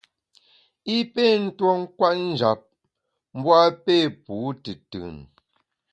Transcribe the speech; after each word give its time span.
I 0.95 0.97
pé 1.13 1.25
tuo 1.57 1.71
kwet 1.97 2.17
njap, 2.29 2.61
mbu 3.37 3.49
a 3.63 3.65
pé 3.85 3.95
pu 4.23 4.33
tùtùn. 4.63 5.15